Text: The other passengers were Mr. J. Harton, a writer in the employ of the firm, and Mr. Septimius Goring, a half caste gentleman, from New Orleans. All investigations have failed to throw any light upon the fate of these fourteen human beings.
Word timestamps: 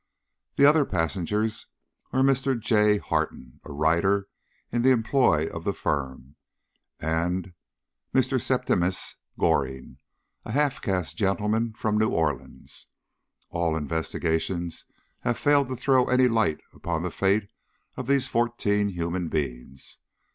The 0.55 0.65
other 0.65 0.83
passengers 0.83 1.67
were 2.11 2.21
Mr. 2.21 2.59
J. 2.59 2.97
Harton, 2.97 3.59
a 3.63 3.71
writer 3.71 4.29
in 4.71 4.81
the 4.81 4.89
employ 4.89 5.45
of 5.45 5.63
the 5.63 5.75
firm, 5.75 6.37
and 6.99 7.53
Mr. 8.11 8.41
Septimius 8.41 9.17
Goring, 9.37 9.97
a 10.43 10.53
half 10.53 10.81
caste 10.81 11.17
gentleman, 11.17 11.73
from 11.75 11.99
New 11.99 12.09
Orleans. 12.09 12.87
All 13.51 13.77
investigations 13.77 14.87
have 15.19 15.37
failed 15.37 15.67
to 15.67 15.75
throw 15.75 16.05
any 16.05 16.27
light 16.27 16.61
upon 16.73 17.03
the 17.03 17.11
fate 17.11 17.51
of 17.95 18.07
these 18.07 18.27
fourteen 18.27 18.87
human 18.89 19.27
beings. 19.27 19.99